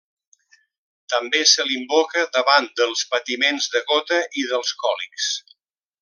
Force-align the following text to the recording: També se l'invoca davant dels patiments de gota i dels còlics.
També 1.13 1.41
se 1.49 1.65
l'invoca 1.67 2.23
davant 2.39 2.69
dels 2.83 3.03
patiments 3.13 3.67
de 3.77 3.83
gota 3.91 4.19
i 4.45 4.51
dels 4.53 4.73
còlics. 4.85 5.29